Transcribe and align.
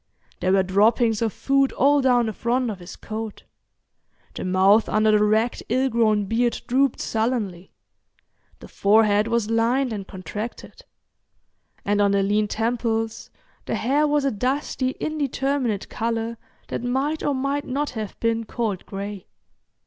There 0.39 0.53
were 0.53 0.63
droppings 0.63 1.21
of 1.21 1.31
food 1.31 1.71
all 1.73 2.01
down 2.01 2.25
the 2.25 2.33
front 2.33 2.71
of 2.71 2.79
his 2.79 2.95
coat; 2.95 3.43
the 4.33 4.43
mouth 4.43 4.89
under 4.89 5.11
the 5.11 5.23
ragged 5.23 5.61
ill 5.69 5.89
grown 5.91 6.25
beard 6.25 6.59
drooped 6.65 6.99
sullenly; 6.99 7.71
the 8.61 8.67
forehead 8.67 9.27
was 9.27 9.51
lined 9.51 9.93
and 9.93 10.07
contracted; 10.07 10.85
and 11.85 12.01
on 12.01 12.13
the 12.13 12.23
lean 12.23 12.47
temples 12.47 13.29
the 13.67 13.75
hair 13.75 14.07
was 14.07 14.25
a 14.25 14.31
dusty 14.31 14.95
indeterminate 14.99 15.87
colour 15.87 16.39
that 16.69 16.81
might 16.83 17.21
or 17.21 17.35
might 17.35 17.65
not 17.65 17.91
have 17.91 18.19
been 18.19 18.43
called 18.45 18.83
gray. 18.87 19.27